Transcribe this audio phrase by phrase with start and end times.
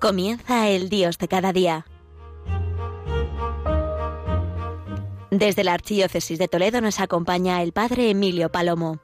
[0.00, 1.84] Comienza el Dios de cada día.
[5.30, 8.98] Desde la Archidiócesis de Toledo nos acompaña el Padre Emilio Palomo.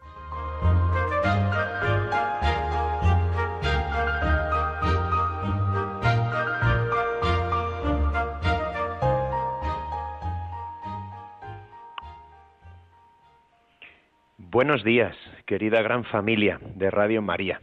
[14.39, 17.61] Buenos días, querida gran familia de Radio María.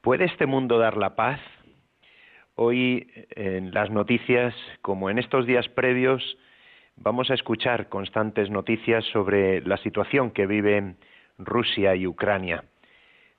[0.00, 1.38] ¿Puede este mundo dar la paz?
[2.54, 6.36] Hoy en las noticias, como en estos días previos,
[6.96, 10.98] vamos a escuchar constantes noticias sobre la situación que viven
[11.38, 12.64] Rusia y Ucrania.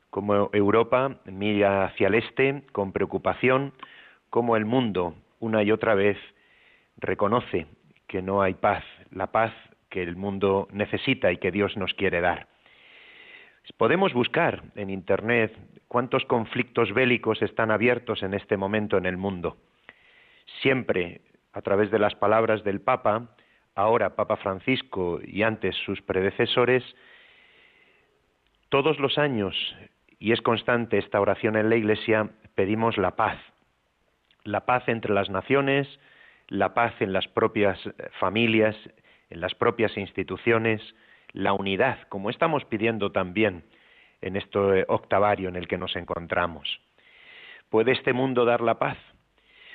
[0.10, 3.74] Como Europa mira hacia el este con preocupación,
[4.32, 6.18] como el mundo una y otra vez
[6.98, 7.68] reconoce
[8.08, 9.54] que no hay paz, la paz
[9.90, 12.48] que el mundo necesita y que Dios nos quiere dar.
[13.78, 15.56] Podemos buscar en Internet
[15.94, 19.58] cuántos conflictos bélicos están abiertos en este momento en el mundo.
[20.64, 21.22] Siempre,
[21.54, 23.36] a través de las palabras del Papa,
[23.76, 26.84] ahora Papa Francisco y antes sus predecesores,
[28.70, 29.56] todos los años,
[30.18, 33.38] y es constante esta oración en la Iglesia, pedimos la paz.
[34.46, 35.88] La paz entre las naciones,
[36.48, 37.78] la paz en las propias
[38.20, 38.76] familias,
[39.30, 40.82] en las propias instituciones,
[41.34, 43.64] la unidad, como estamos pidiendo también
[44.24, 46.80] en este octavario en el que nos encontramos.
[47.70, 48.98] ¿Puede este mundo dar la paz?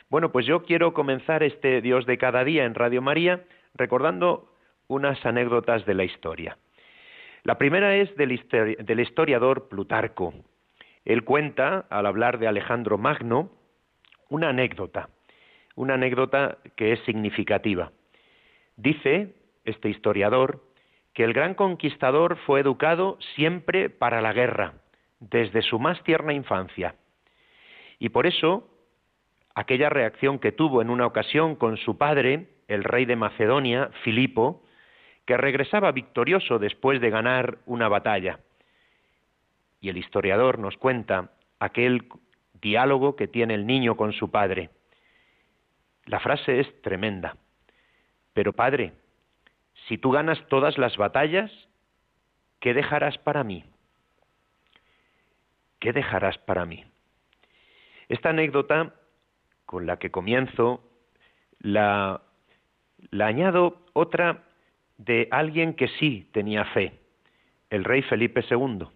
[0.08, 4.52] Bueno, pues yo quiero comenzar este Dios de cada día en Radio María recordando
[4.86, 6.56] unas anécdotas de la historia.
[7.44, 8.40] La primera es del,
[8.80, 10.34] del historiador Plutarco.
[11.04, 13.50] Él cuenta, al hablar de Alejandro Magno,
[14.28, 15.10] una anécdota,
[15.76, 17.92] una anécdota que es significativa.
[18.76, 19.34] Dice
[19.64, 20.62] este historiador
[21.18, 24.74] que el gran conquistador fue educado siempre para la guerra,
[25.18, 26.94] desde su más tierna infancia.
[27.98, 28.70] Y por eso,
[29.52, 34.62] aquella reacción que tuvo en una ocasión con su padre, el rey de Macedonia, Filipo,
[35.26, 38.38] que regresaba victorioso después de ganar una batalla.
[39.80, 42.08] Y el historiador nos cuenta aquel
[42.62, 44.70] diálogo que tiene el niño con su padre.
[46.04, 47.36] La frase es tremenda.
[48.34, 48.92] Pero padre,
[49.88, 51.50] si tú ganas todas las batallas,
[52.60, 53.64] ¿qué dejarás para mí?
[55.80, 56.84] ¿Qué dejarás para mí?
[58.08, 58.94] Esta anécdota
[59.64, 60.82] con la que comienzo,
[61.60, 62.22] la,
[63.10, 64.44] la añado otra
[64.98, 66.98] de alguien que sí tenía fe,
[67.70, 68.88] el rey Felipe II.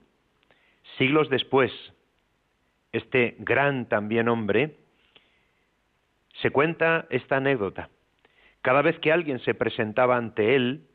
[0.99, 1.73] Siglos después,
[2.93, 4.77] este gran también hombre,
[6.41, 7.89] se cuenta esta anécdota.
[8.63, 10.87] Cada vez que alguien se presentaba ante él,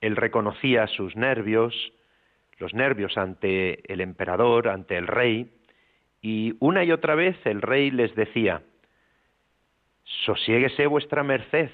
[0.00, 1.74] él reconocía sus nervios,
[2.58, 5.52] los nervios ante el emperador, ante el rey,
[6.20, 8.62] y una y otra vez el rey les decía,
[10.24, 11.70] sosiéguese vuestra merced,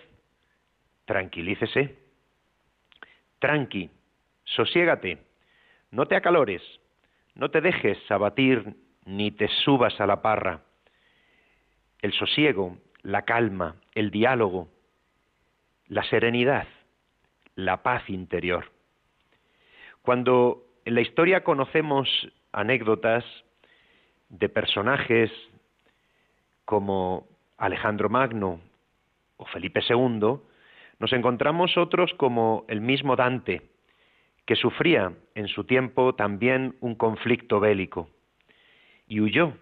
[1.07, 1.97] tranquilícese,
[3.39, 3.91] tranqui,
[4.45, 5.19] sosiégate,
[5.91, 6.63] no te acalores,
[7.35, 8.75] no te dejes abatir
[9.07, 10.63] ni te subas a la parra.
[12.01, 14.69] El sosiego, la calma, el diálogo,
[15.93, 16.67] la serenidad,
[17.55, 18.73] la paz interior.
[20.01, 22.09] Cuando en la historia conocemos
[22.51, 23.23] anécdotas
[24.31, 25.31] de personajes
[26.65, 28.63] como Alejandro Magno
[29.37, 30.39] o Felipe II,
[30.99, 33.61] nos encontramos otros como el mismo Dante,
[34.47, 38.09] que sufría en su tiempo también un conflicto bélico
[39.07, 39.53] y huyó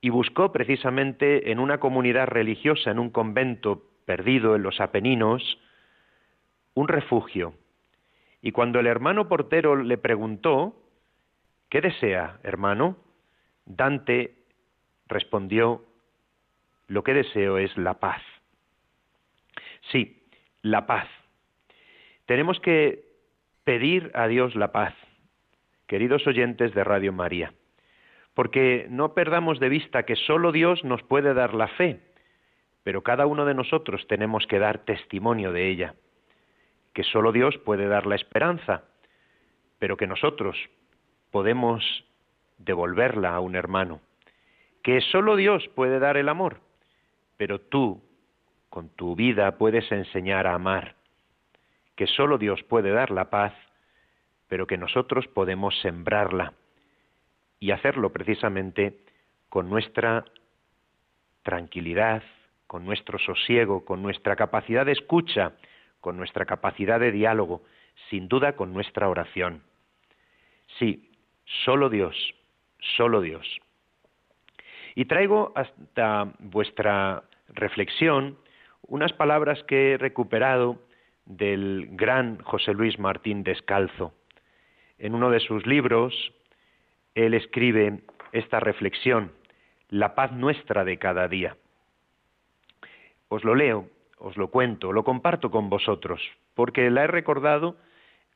[0.00, 5.58] y buscó precisamente en una comunidad religiosa, en un convento perdido en los Apeninos,
[6.72, 7.52] un refugio.
[8.40, 10.74] Y cuando el hermano portero le preguntó,
[11.68, 12.96] ¿qué desea, hermano?
[13.66, 14.46] Dante
[15.08, 15.84] respondió,
[16.86, 18.22] lo que deseo es la paz.
[19.92, 20.26] Sí,
[20.62, 21.06] la paz.
[22.24, 23.04] Tenemos que
[23.64, 24.94] pedir a Dios la paz,
[25.86, 27.52] queridos oyentes de Radio María,
[28.32, 32.00] porque no perdamos de vista que solo Dios nos puede dar la fe,
[32.82, 35.94] pero cada uno de nosotros tenemos que dar testimonio de ella,
[36.94, 38.84] que solo Dios puede dar la esperanza,
[39.78, 40.56] pero que nosotros
[41.30, 41.82] podemos
[42.58, 44.00] devolverla a un hermano,
[44.82, 46.60] que solo Dios puede dar el amor,
[47.36, 48.02] pero tú
[48.68, 50.96] con tu vida puedes enseñar a amar,
[51.96, 53.52] que solo Dios puede dar la paz,
[54.48, 56.54] pero que nosotros podemos sembrarla
[57.60, 58.98] y hacerlo precisamente
[59.48, 60.24] con nuestra
[61.42, 62.22] tranquilidad,
[62.68, 65.54] con nuestro sosiego, con nuestra capacidad de escucha,
[66.00, 67.62] con nuestra capacidad de diálogo,
[68.10, 69.62] sin duda con nuestra oración.
[70.78, 71.10] Sí,
[71.64, 72.14] solo Dios,
[72.96, 73.46] solo Dios.
[74.94, 78.38] Y traigo hasta vuestra reflexión
[78.82, 80.78] unas palabras que he recuperado
[81.24, 84.12] del gran José Luis Martín Descalzo.
[84.98, 86.34] En uno de sus libros,
[87.14, 88.00] él escribe
[88.32, 89.32] esta reflexión,
[89.88, 91.56] la paz nuestra de cada día.
[93.28, 93.88] Os lo leo,
[94.18, 96.20] os lo cuento, lo comparto con vosotros,
[96.54, 97.76] porque la he recordado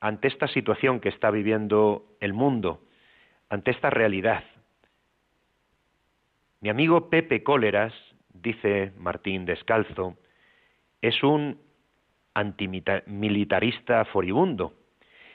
[0.00, 2.80] ante esta situación que está viviendo el mundo,
[3.48, 4.44] ante esta realidad.
[6.60, 7.92] Mi amigo Pepe Cóleras,
[8.28, 10.16] dice Martín Descalzo,
[11.00, 11.58] es un
[12.34, 14.74] antimilitarista furibundo.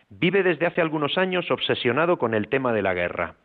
[0.09, 3.35] Vive desde hace algunos años obsesionado con el tema de la guerra.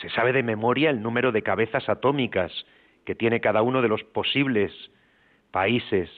[0.00, 2.52] Se sabe de memoria el número de cabezas atómicas
[3.04, 4.72] que tiene cada uno de los posibles
[5.56, 6.10] países,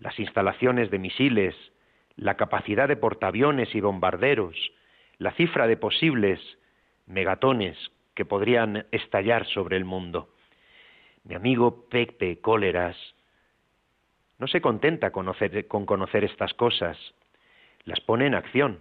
[0.00, 1.54] las instalaciones de misiles,
[2.16, 4.56] la capacidad de portaaviones y bombarderos,
[5.18, 6.40] la cifra de posibles
[7.06, 7.78] megatones
[8.16, 10.34] que podrían estallar sobre el mundo.
[11.22, 12.96] Mi amigo Pepe Cóleras
[14.40, 16.98] no se contenta con conocer estas cosas,
[17.84, 18.80] las pone en acción.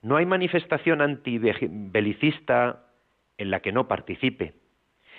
[0.00, 2.86] No hay manifestación antibelicista
[3.36, 4.54] en la que no participe.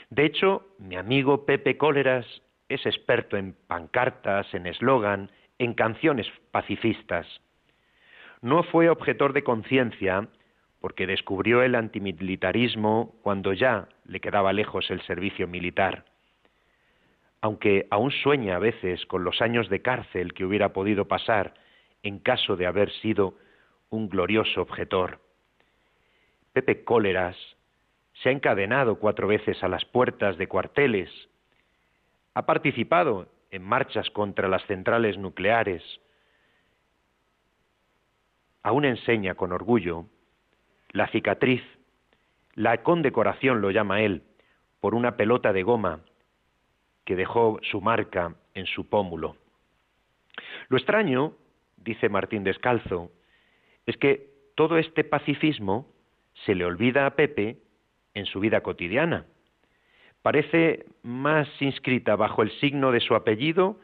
[0.10, 2.26] De hecho, mi amigo Pepe Cóleras
[2.70, 7.26] es experto en pancartas, en eslogan, en canciones pacifistas.
[8.42, 10.28] No fue objetor de conciencia
[10.80, 16.06] porque descubrió el antimilitarismo cuando ya le quedaba lejos el servicio militar.
[17.42, 21.54] Aunque aún sueña a veces con los años de cárcel que hubiera podido pasar
[22.04, 23.36] en caso de haber sido
[23.90, 25.20] un glorioso objetor.
[26.54, 27.36] Pepe Cóleras
[28.22, 31.10] se ha encadenado cuatro veces a las puertas de cuarteles,
[32.38, 35.82] ha participado en marchas contra las centrales nucleares,
[38.62, 40.06] aún enseña con orgullo
[40.92, 41.64] la cicatriz,
[42.54, 44.22] la condecoración lo llama él,
[44.80, 46.02] por una pelota de goma
[47.06, 49.36] que dejó su marca en su pómulo.
[50.70, 51.34] Lo extraño,
[51.78, 53.10] dice Martín Descalzo,
[53.88, 55.88] es que todo este pacifismo
[56.46, 57.58] se le olvida a Pepe
[58.14, 59.26] en su vida cotidiana
[60.22, 63.80] parece más inscrita bajo el signo de su apellido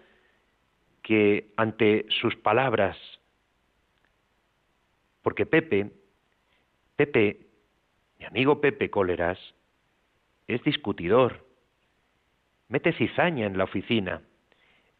[1.01, 2.97] que ante sus palabras.
[5.21, 5.91] Porque Pepe,
[6.95, 7.47] Pepe,
[8.19, 9.37] mi amigo Pepe Cóleras,
[10.47, 11.45] es discutidor,
[12.67, 14.21] mete cizaña en la oficina,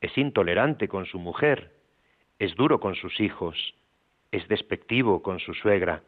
[0.01, 1.73] es intolerante con su mujer,
[2.39, 3.75] es duro con sus hijos,
[4.31, 6.03] es despectivo con su suegra,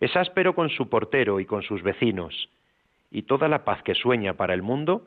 [0.00, 2.48] es áspero con su portero y con sus vecinos,
[3.10, 5.06] y toda la paz que sueña para el mundo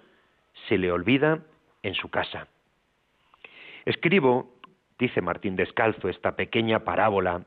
[0.67, 1.39] se le olvida
[1.81, 2.47] en su casa.
[3.85, 4.53] Escribo,
[4.99, 7.45] dice Martín Descalzo, esta pequeña parábola,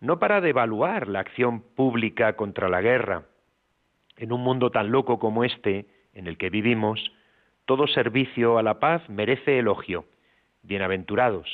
[0.00, 3.24] no para devaluar la acción pública contra la guerra.
[4.16, 7.12] En un mundo tan loco como este, en el que vivimos,
[7.64, 10.04] todo servicio a la paz merece elogio.
[10.62, 11.48] Bienaventurados.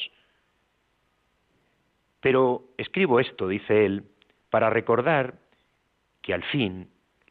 [2.21, 4.05] Pero escribo esto, dice él,
[4.51, 5.35] para recordar
[6.21, 6.91] que al fin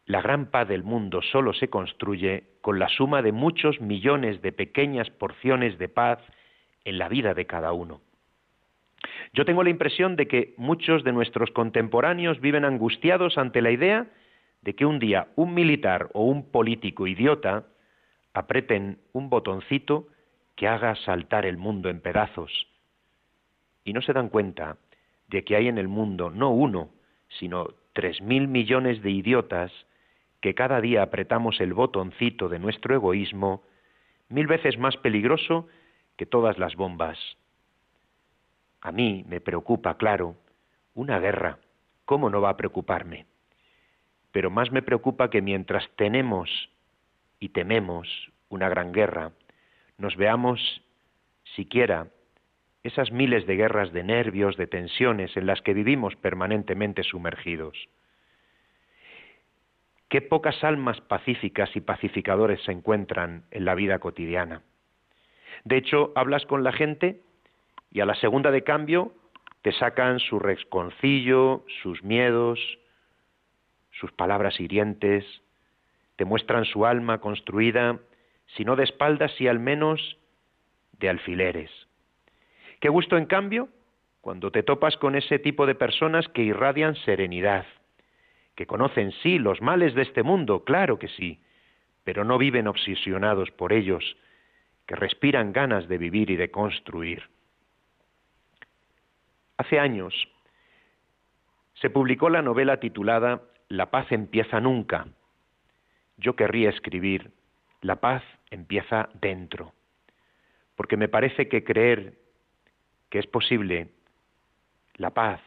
[0.09, 4.51] la gran paz del mundo solo se construye con la suma de muchos millones de
[4.51, 6.17] pequeñas porciones de paz
[6.83, 8.01] en la vida de cada uno.
[9.33, 14.07] Yo tengo la impresión de que muchos de nuestros contemporáneos viven angustiados ante la idea
[14.63, 17.67] de que un día un militar o un político idiota
[18.33, 20.07] aprieten un botoncito
[20.55, 22.65] que haga saltar el mundo en pedazos.
[23.83, 24.77] Y no se dan cuenta
[25.27, 26.89] de que hay en el mundo no uno,
[27.37, 29.71] sino tres mil millones de idiotas
[30.41, 33.63] que cada día apretamos el botoncito de nuestro egoísmo,
[34.29, 35.67] mil veces más peligroso
[36.15, 37.17] que todas las bombas.
[38.81, 40.35] A mí me preocupa, claro,
[40.93, 41.59] una guerra.
[42.05, 43.25] ¿Cómo no va a preocuparme?
[44.31, 46.49] Pero más me preocupa que mientras tenemos
[47.39, 48.07] y tememos
[48.49, 49.31] una gran guerra,
[49.97, 50.81] nos veamos
[51.55, 52.07] siquiera
[52.83, 57.77] esas miles de guerras de nervios, de tensiones en las que vivimos permanentemente sumergidos.
[60.09, 64.63] Qué pocas almas pacíficas y pacificadores se encuentran en la vida cotidiana.
[65.65, 67.21] De hecho, hablas con la gente
[67.91, 69.13] y a la segunda de cambio
[69.61, 72.59] te sacan su resconcillo, sus miedos,
[73.91, 75.25] sus palabras hirientes,
[76.15, 77.99] te muestran su alma construida,
[78.55, 80.17] si no de espaldas, y al menos
[80.93, 81.71] de alfileres.
[82.79, 83.69] Qué gusto, en cambio,
[84.21, 87.65] cuando te topas con ese tipo de personas que irradian serenidad,
[88.59, 91.39] que conocen sí los males de este mundo, claro que sí,
[92.03, 94.17] pero no viven obsesionados por ellos,
[94.85, 97.23] que respiran ganas de vivir y de construir.
[99.55, 100.13] Hace años
[101.75, 105.07] se publicó la novela titulada La paz empieza nunca.
[106.17, 107.31] yo querría escribir,
[107.79, 109.71] la paz empieza dentro,
[110.75, 112.17] porque me parece que creer
[113.09, 113.87] que es posible
[114.95, 115.39] la paz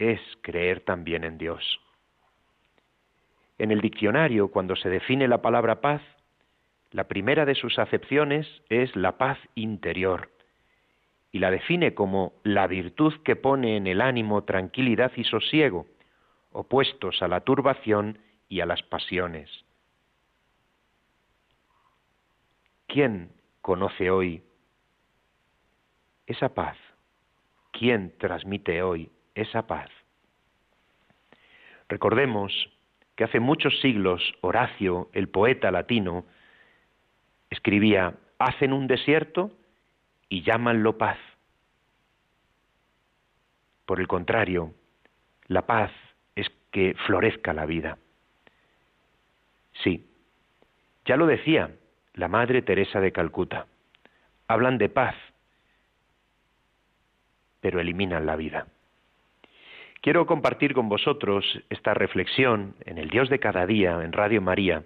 [0.00, 1.78] es creer también en Dios.
[3.58, 6.00] En el diccionario, cuando se define la palabra paz,
[6.90, 10.30] la primera de sus acepciones es la paz interior,
[11.30, 15.86] y la define como la virtud que pone en el ánimo tranquilidad y sosiego,
[16.50, 19.50] opuestos a la turbación y a las pasiones.
[22.86, 24.42] ¿Quién conoce hoy
[26.26, 26.78] esa paz?
[27.70, 29.10] ¿Quién transmite hoy
[29.42, 29.88] esa paz?
[31.88, 32.52] Recordemos
[33.16, 36.24] que hace muchos siglos Horacio, el poeta latino,
[37.50, 39.50] escribía, hacen un desierto
[40.28, 41.18] y llámanlo paz.
[43.84, 44.72] Por el contrario,
[45.48, 45.90] la paz
[46.36, 47.98] es que florezca la vida.
[49.82, 50.08] Sí,
[51.04, 51.74] ya lo decía
[52.14, 53.66] la Madre Teresa de Calcuta.
[54.46, 55.16] Hablan de paz,
[57.60, 58.66] pero eliminan la vida.
[60.02, 64.84] Quiero compartir con vosotros esta reflexión en el Dios de cada día, en Radio María,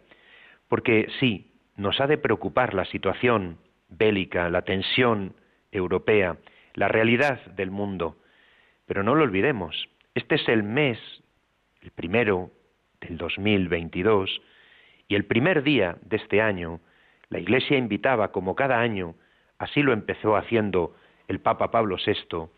[0.69, 5.37] porque sí, nos ha de preocupar la situación bélica, la tensión
[5.71, 6.39] europea,
[6.75, 8.17] la realidad del mundo,
[8.87, 10.99] pero no lo olvidemos, este es el mes,
[11.83, 12.51] el primero
[13.01, 14.43] del 2022,
[15.07, 16.81] y el primer día de este año,
[17.29, 19.15] la Iglesia invitaba, como cada año,
[19.59, 20.97] así lo empezó haciendo
[21.29, 22.49] el Papa Pablo VI,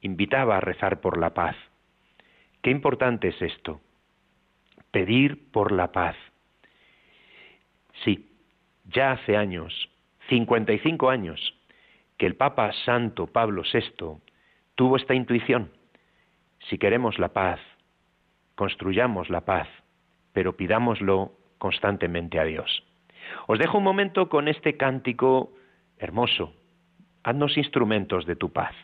[0.00, 1.54] invitaba a rezar por la paz.
[2.66, 3.80] Qué importante es esto,
[4.90, 6.16] pedir por la paz.
[8.02, 8.28] Sí,
[8.86, 9.88] ya hace años,
[10.28, 11.54] 55 años,
[12.18, 14.20] que el Papa Santo Pablo VI
[14.74, 15.70] tuvo esta intuición.
[16.68, 17.60] Si queremos la paz,
[18.56, 19.68] construyamos la paz,
[20.32, 22.82] pero pidámoslo constantemente a Dios.
[23.46, 25.52] Os dejo un momento con este cántico
[25.98, 26.52] hermoso.
[27.22, 28.74] Haznos instrumentos de tu paz.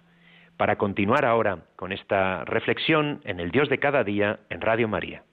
[0.63, 5.25] Para continuar ahora con esta reflexión en el Dios de cada día en Radio María.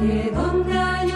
[0.00, 1.10] que donde hay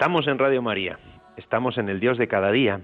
[0.00, 0.98] Estamos en Radio María,
[1.36, 2.80] estamos en el Dios de cada día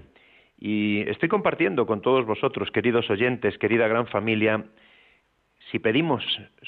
[0.59, 4.65] y estoy compartiendo con todos vosotros, queridos oyentes, querida gran familia,
[5.71, 6.23] si pedimos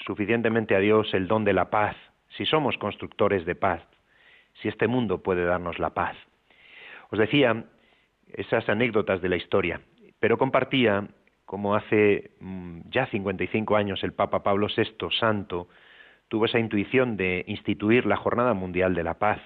[0.07, 1.95] suficientemente a Dios el don de la paz,
[2.35, 3.83] si somos constructores de paz,
[4.59, 6.17] si este mundo puede darnos la paz.
[7.11, 7.65] Os decía
[8.33, 9.81] esas anécdotas de la historia,
[10.19, 11.09] pero compartía
[11.45, 15.67] como hace mm, ya 55 años el Papa Pablo VI, santo,
[16.27, 19.39] tuvo esa intuición de instituir la Jornada Mundial de la Paz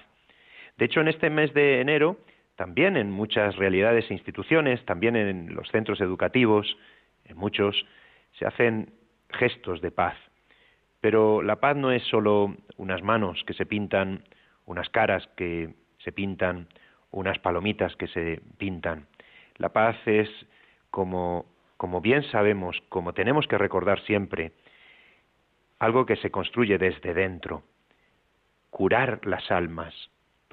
[0.76, 2.18] de hecho, en este mes de enero,
[2.56, 6.76] también en muchas realidades e instituciones, también en los centros educativos,
[7.24, 7.86] en muchos,
[8.38, 8.92] se hacen
[9.30, 10.16] gestos de paz.
[11.00, 14.24] Pero la paz no es solo unas manos que se pintan,
[14.66, 16.68] unas caras que se pintan,
[17.10, 19.06] unas palomitas que se pintan.
[19.56, 20.28] La paz es,
[20.90, 24.52] como, como bien sabemos, como tenemos que recordar siempre,
[25.78, 27.62] algo que se construye desde dentro.
[28.70, 29.94] Curar las almas,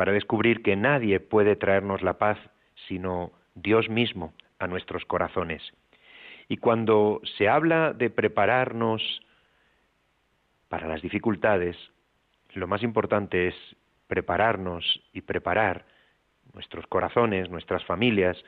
[0.01, 2.39] para descubrir que nadie puede traernos la paz
[2.87, 5.61] sino Dios mismo a nuestros corazones.
[6.49, 9.21] Y cuando se habla de prepararnos
[10.69, 11.77] para las dificultades,
[12.55, 13.55] lo más importante es
[14.07, 15.85] prepararnos y preparar
[16.55, 18.43] nuestros corazones, nuestras familias,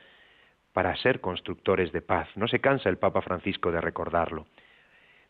[0.72, 2.26] para ser constructores de paz.
[2.34, 4.48] No se cansa el Papa Francisco de recordarlo.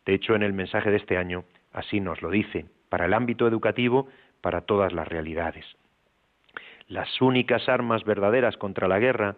[0.06, 3.46] De hecho, en el mensaje de este año así nos lo dice, para el ámbito
[3.46, 4.08] educativo,
[4.40, 5.66] para todas las realidades.
[6.86, 9.36] Las únicas armas verdaderas contra la guerra,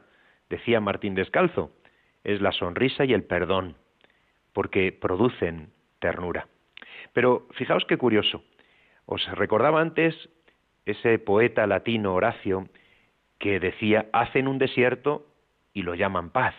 [0.50, 1.72] decía Martín Descalzo,
[2.24, 3.76] es la sonrisa y el perdón,
[4.52, 6.48] porque producen ternura.
[7.12, 8.42] Pero fijaos qué curioso.
[9.06, 10.28] Os recordaba antes
[10.84, 12.68] ese poeta latino Horacio
[13.38, 15.26] que decía, hacen un desierto
[15.72, 16.54] y lo llaman paz.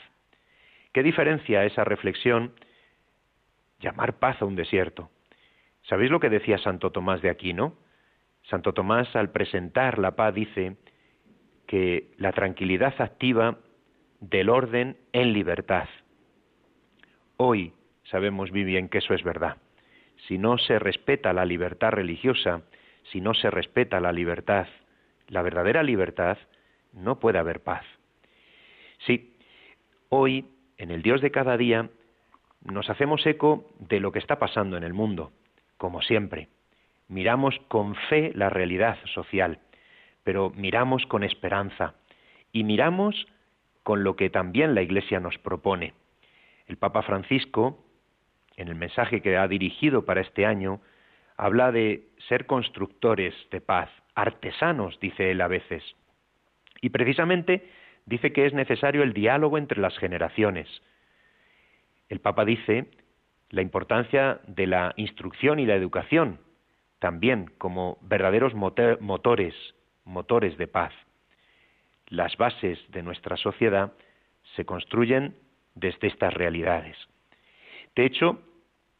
[0.93, 2.53] ¿Qué diferencia esa reflexión
[3.79, 5.09] llamar paz a un desierto?
[5.83, 7.75] ¿Sabéis lo que decía Santo Tomás de Aquino?
[8.49, 10.77] Santo Tomás al presentar la paz dice
[11.65, 13.57] que la tranquilidad activa
[14.21, 15.89] del orden en libertad.
[17.35, 17.73] Hoy
[18.05, 19.57] sabemos muy bien que eso es verdad.
[20.27, 22.61] Si no se respeta la libertad religiosa,
[23.11, 24.67] si no se respeta la libertad,
[25.27, 26.37] la verdadera libertad,
[26.93, 27.85] no puede haber paz.
[29.05, 29.35] Sí,
[30.09, 30.45] hoy,
[30.77, 31.89] en el Dios de cada día,
[32.63, 35.31] nos hacemos eco de lo que está pasando en el mundo,
[35.77, 36.47] como siempre.
[37.07, 39.59] Miramos con fe la realidad social,
[40.23, 41.95] pero miramos con esperanza
[42.51, 43.27] y miramos
[43.83, 45.93] con lo que también la Iglesia nos propone.
[46.65, 47.85] El Papa Francisco,
[48.57, 50.81] en el mensaje que ha dirigido para este año,
[51.37, 55.83] habla de ser constructores de paz, artesanos, dice él a veces.
[56.81, 57.69] Y precisamente
[58.05, 60.67] dice que es necesario el diálogo entre las generaciones.
[62.09, 62.89] El Papa dice
[63.49, 66.39] la importancia de la instrucción y la educación,
[66.99, 69.55] también como verdaderos motores,
[70.03, 70.93] motores de paz.
[72.07, 73.93] Las bases de nuestra sociedad
[74.55, 75.35] se construyen
[75.75, 76.97] desde estas realidades.
[77.95, 78.39] De hecho,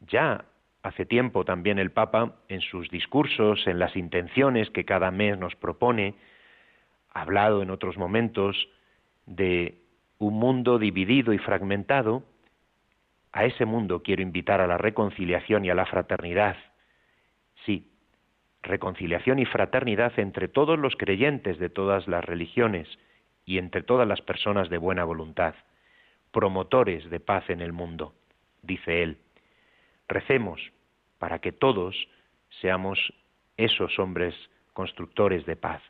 [0.01, 0.45] ya
[0.83, 5.55] hace tiempo también el Papa, en sus discursos, en las intenciones que cada mes nos
[5.55, 6.15] propone,
[7.13, 8.69] ha hablado en otros momentos
[9.25, 9.79] de
[10.19, 12.23] un mundo dividido y fragmentado.
[13.31, 16.57] A ese mundo quiero invitar a la reconciliación y a la fraternidad.
[17.67, 17.91] Sí,
[18.63, 22.87] reconciliación y fraternidad entre todos los creyentes de todas las religiones
[23.45, 25.53] y entre todas las personas de buena voluntad,
[26.31, 28.13] promotores de paz en el mundo,
[28.61, 29.17] dice él.
[30.07, 30.61] Recemos
[31.19, 32.07] para que todos
[32.61, 33.13] seamos
[33.57, 34.33] esos hombres
[34.71, 35.81] constructores de paz.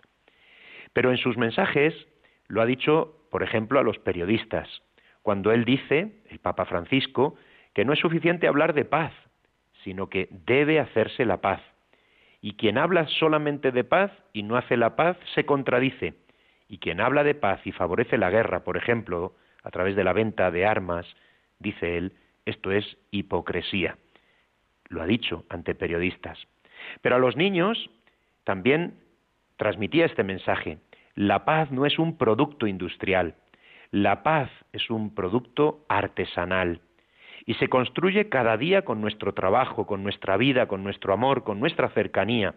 [0.93, 1.93] Pero en sus mensajes
[2.47, 4.67] lo ha dicho, por ejemplo, a los periodistas,
[5.21, 7.35] cuando él dice, el Papa Francisco,
[7.75, 9.13] que no es suficiente hablar de paz,
[9.87, 11.61] sino que debe hacerse la paz.
[12.41, 16.13] Y quien habla solamente de paz y no hace la paz se contradice.
[16.67, 20.11] Y quien habla de paz y favorece la guerra, por ejemplo, a través de la
[20.11, 21.05] venta de armas,
[21.59, 22.11] dice él,
[22.45, 23.97] esto es hipocresía.
[24.89, 26.37] Lo ha dicho ante periodistas.
[27.01, 27.89] Pero a los niños
[28.43, 28.95] también
[29.55, 30.79] transmitía este mensaje.
[31.15, 33.35] La paz no es un producto industrial,
[33.91, 36.81] la paz es un producto artesanal
[37.47, 41.61] y se construye cada día con nuestro trabajo, con nuestra vida, con nuestro amor, con
[41.61, 42.55] nuestra cercanía,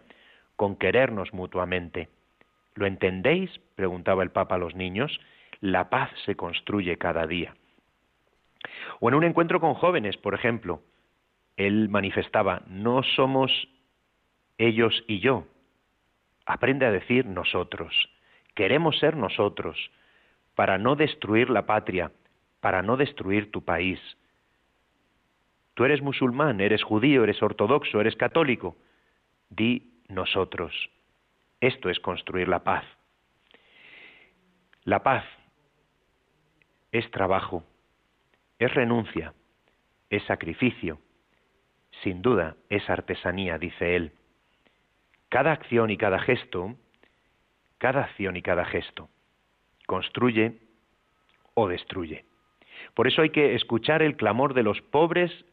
[0.57, 2.09] con querernos mutuamente.
[2.75, 3.49] ¿Lo entendéis?
[3.75, 5.17] preguntaba el Papa a los niños.
[5.61, 7.55] La paz se construye cada día.
[8.99, 10.81] O en un encuentro con jóvenes, por ejemplo,
[11.55, 13.69] él manifestaba, no somos
[14.57, 15.45] ellos y yo.
[16.45, 17.93] Aprende a decir nosotros.
[18.55, 19.77] Queremos ser nosotros,
[20.53, 22.11] para no destruir la patria,
[22.59, 23.99] para no destruir tu país.
[25.81, 28.77] Tú eres musulmán, eres judío, eres ortodoxo, eres católico.
[29.49, 30.91] Di nosotros.
[31.59, 32.85] Esto es construir la paz.
[34.83, 35.25] La paz
[36.91, 37.63] es trabajo,
[38.59, 39.33] es renuncia,
[40.11, 40.99] es sacrificio,
[42.03, 44.11] sin duda es artesanía, dice él.
[45.29, 46.75] Cada acción y cada gesto,
[47.79, 49.09] cada acción y cada gesto,
[49.87, 50.59] construye
[51.55, 52.23] o destruye.
[52.93, 55.43] Por eso hay que escuchar el clamor de los pobres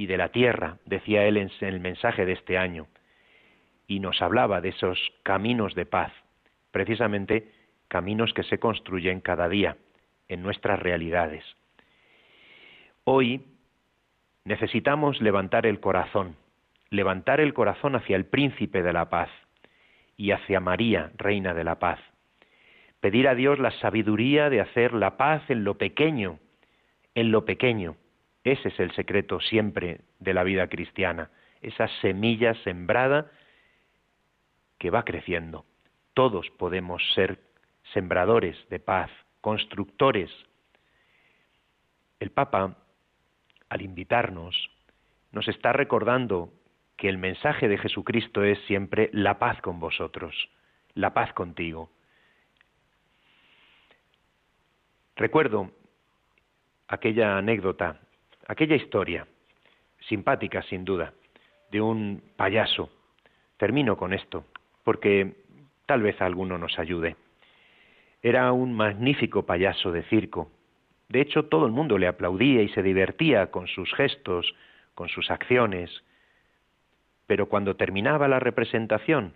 [0.00, 2.86] y de la tierra, decía él en el mensaje de este año
[3.86, 6.10] y nos hablaba de esos caminos de paz,
[6.70, 7.52] precisamente
[7.86, 9.76] caminos que se construyen cada día
[10.28, 11.44] en nuestras realidades.
[13.04, 13.44] Hoy
[14.46, 16.34] necesitamos levantar el corazón,
[16.88, 19.28] levantar el corazón hacia el príncipe de la paz
[20.16, 22.00] y hacia María, reina de la paz.
[23.00, 26.38] Pedir a Dios la sabiduría de hacer la paz en lo pequeño,
[27.14, 27.96] en lo pequeño.
[28.44, 33.30] Ese es el secreto siempre de la vida cristiana, esa semilla sembrada
[34.78, 35.66] que va creciendo.
[36.14, 37.38] Todos podemos ser
[37.92, 40.30] sembradores de paz, constructores.
[42.18, 42.78] El Papa,
[43.68, 44.70] al invitarnos,
[45.32, 46.52] nos está recordando
[46.96, 50.34] que el mensaje de Jesucristo es siempre la paz con vosotros,
[50.94, 51.90] la paz contigo.
[55.16, 55.70] Recuerdo
[56.88, 58.00] aquella anécdota,
[58.50, 59.28] aquella historia,
[60.08, 61.12] simpática sin duda,
[61.70, 62.90] de un payaso.
[63.56, 64.44] Termino con esto,
[64.82, 65.34] porque
[65.86, 67.14] tal vez alguno nos ayude.
[68.22, 70.50] Era un magnífico payaso de circo.
[71.08, 74.52] De hecho, todo el mundo le aplaudía y se divertía con sus gestos,
[74.96, 76.02] con sus acciones.
[77.28, 79.34] Pero cuando terminaba la representación,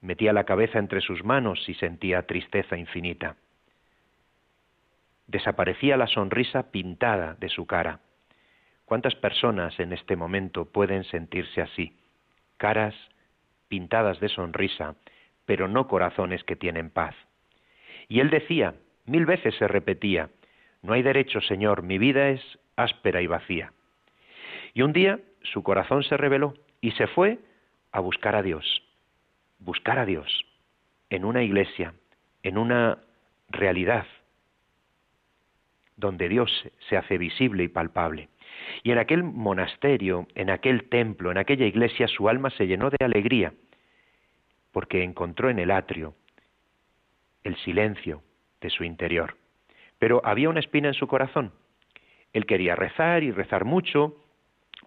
[0.00, 3.36] metía la cabeza entre sus manos y sentía tristeza infinita.
[5.28, 8.00] Desaparecía la sonrisa pintada de su cara.
[8.86, 11.98] ¿Cuántas personas en este momento pueden sentirse así?
[12.56, 12.94] Caras
[13.68, 14.96] pintadas de sonrisa,
[15.44, 17.14] pero no corazones que tienen paz.
[18.08, 20.30] Y él decía, mil veces se repetía,
[20.80, 22.40] no hay derecho, Señor, mi vida es
[22.76, 23.74] áspera y vacía.
[24.72, 27.38] Y un día su corazón se reveló y se fue
[27.92, 28.82] a buscar a Dios,
[29.58, 30.46] buscar a Dios
[31.10, 31.92] en una iglesia,
[32.42, 32.98] en una
[33.50, 34.06] realidad
[35.98, 36.50] donde Dios
[36.88, 38.28] se hace visible y palpable.
[38.82, 43.04] Y en aquel monasterio, en aquel templo, en aquella iglesia, su alma se llenó de
[43.04, 43.52] alegría,
[44.72, 46.14] porque encontró en el atrio
[47.42, 48.22] el silencio
[48.60, 49.36] de su interior.
[49.98, 51.52] Pero había una espina en su corazón.
[52.32, 54.16] Él quería rezar y rezar mucho,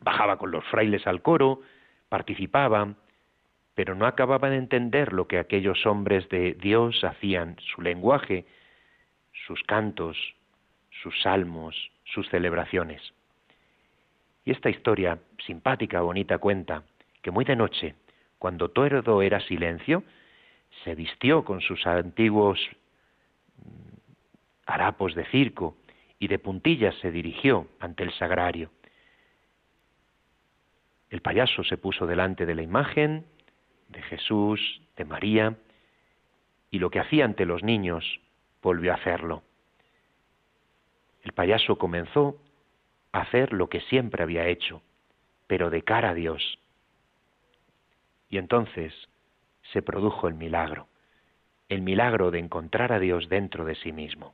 [0.02, 1.62] bajaba con los frailes al coro,
[2.08, 2.96] participaba,
[3.76, 8.46] pero no acababa de entender lo que aquellos hombres de Dios hacían, su lenguaje,
[9.46, 10.18] sus cantos,
[11.02, 13.02] sus salmos, sus celebraciones.
[14.46, 16.84] Y esta historia, simpática, bonita, cuenta
[17.22, 17.96] que muy de noche,
[18.40, 20.04] cuando todo era silencio,
[20.84, 22.60] se vistió con sus antiguos
[23.58, 23.98] mm,
[24.66, 25.78] harapos de circo
[26.18, 28.72] y de puntillas se dirigió ante el sagrario.
[31.10, 33.26] El payaso se puso delante de la imagen
[33.90, 35.58] de Jesús, de María,
[36.72, 38.22] y lo que hacía ante los niños
[38.62, 39.44] volvió a hacerlo.
[41.24, 42.42] El payaso comenzó
[43.12, 44.82] a hacer lo que siempre había hecho,
[45.48, 46.60] pero de cara a Dios.
[48.30, 48.94] Y entonces
[49.72, 50.88] se produjo el milagro,
[51.70, 54.34] el milagro de encontrar a Dios dentro de sí mismo.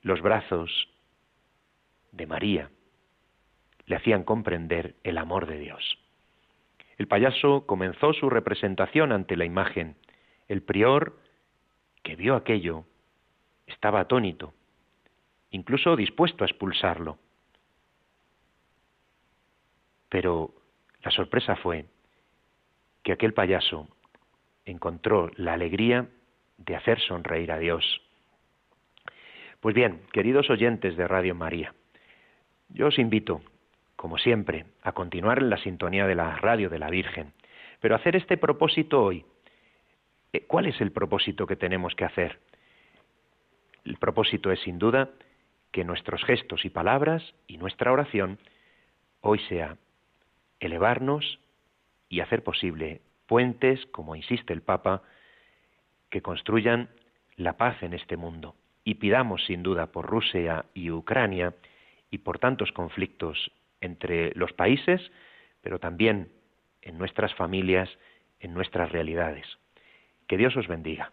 [0.00, 0.88] Los brazos
[2.12, 2.70] de María
[3.86, 5.98] le hacían comprender el amor de Dios.
[6.96, 9.96] El payaso comenzó su representación ante la imagen.
[10.48, 11.18] El prior,
[12.02, 12.84] que vio aquello,
[13.66, 14.54] estaba atónito
[15.52, 17.18] incluso dispuesto a expulsarlo.
[20.08, 20.52] Pero
[21.02, 21.86] la sorpresa fue
[23.02, 23.88] que aquel payaso
[24.64, 26.08] encontró la alegría
[26.58, 28.02] de hacer sonreír a Dios.
[29.60, 31.74] Pues bien, queridos oyentes de Radio María,
[32.68, 33.42] yo os invito,
[33.96, 37.32] como siempre, a continuar en la sintonía de la radio de la Virgen,
[37.80, 39.24] pero hacer este propósito hoy.
[40.32, 42.38] Eh, ¿Cuál es el propósito que tenemos que hacer?
[43.84, 45.10] El propósito es, sin duda,
[45.72, 48.38] que nuestros gestos y palabras y nuestra oración
[49.20, 49.78] hoy sea
[50.60, 51.40] elevarnos
[52.08, 55.02] y hacer posible puentes, como insiste el Papa,
[56.10, 56.90] que construyan
[57.36, 58.54] la paz en este mundo.
[58.84, 61.54] Y pidamos sin duda por Rusia y Ucrania
[62.10, 65.00] y por tantos conflictos entre los países,
[65.62, 66.30] pero también
[66.82, 67.88] en nuestras familias,
[68.40, 69.46] en nuestras realidades.
[70.28, 71.12] Que Dios os bendiga.